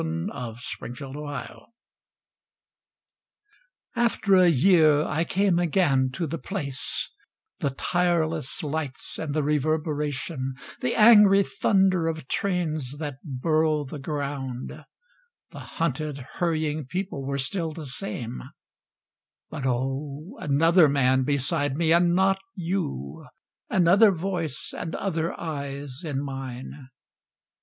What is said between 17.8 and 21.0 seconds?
same But oh, another